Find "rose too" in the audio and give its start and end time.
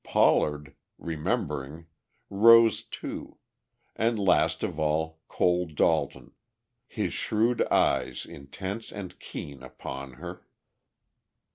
2.31-3.37